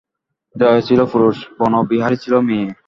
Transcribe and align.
জয়া 0.55 0.81
ছিল 0.87 0.99
পুরুষ, 1.11 1.37
বনবিহারী 1.57 2.17
ছিল 2.23 2.33
মেয়ে। 2.47 2.67